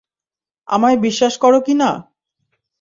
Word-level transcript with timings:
আমায় 0.67 0.97
বিশ্বাস 0.97 1.33
করো 1.43 1.59
কিনা? 1.61 1.89